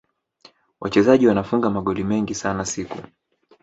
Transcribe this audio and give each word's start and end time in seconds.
wachezaji 0.79 1.27
wanafunga 1.27 1.69
magoli 1.69 2.03
mengi 2.03 2.35
sana 2.35 2.65
siku 2.65 2.97